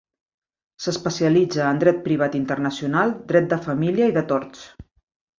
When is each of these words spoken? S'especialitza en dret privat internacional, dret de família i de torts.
S'especialitza 0.85 1.67
en 1.73 1.81
dret 1.83 1.99
privat 2.07 2.37
internacional, 2.39 3.13
dret 3.33 3.51
de 3.55 3.59
família 3.67 4.09
i 4.13 4.15
de 4.21 4.25
torts. 4.33 4.65